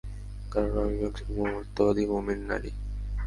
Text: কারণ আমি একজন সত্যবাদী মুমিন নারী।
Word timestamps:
কারণ 0.51 0.73
আমি 0.83 0.95
একজন 0.99 1.27
সত্যবাদী 1.55 2.03
মুমিন 2.05 2.39
নারী। 2.47 2.71